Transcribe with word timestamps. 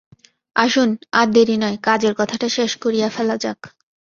আসুন, 0.55 0.89
আর 1.11 1.27
দেরি 1.35 1.55
নয়, 1.57 1.77
কাজের 1.83 2.13
কথাটা 2.15 2.47
শেষ 2.49 2.71
করিয়া 2.83 3.07
ফেলা 3.09 3.35
যাক! 3.37 3.59